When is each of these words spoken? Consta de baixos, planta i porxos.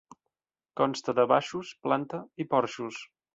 Consta 0.81 1.15
de 1.19 1.25
baixos, 1.33 1.75
planta 1.85 2.23
i 2.45 2.49
porxos. 2.55 3.05